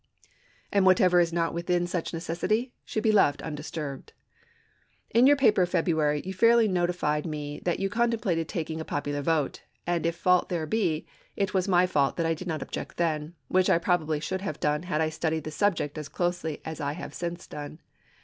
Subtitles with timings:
[0.71, 4.13] And whatever is not within such necessity should be left undisturbed.
[5.11, 9.21] In your paper of February you fairly notified me that you contemplated taking a popular
[9.21, 12.97] vote; and if fault there be, it was my fault that I did not object
[12.97, 16.81] then, which I probably should have done had I studied the subject as closely as
[16.81, 17.79] I have since done.